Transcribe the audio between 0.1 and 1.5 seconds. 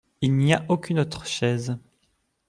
Il n’y a aucune autre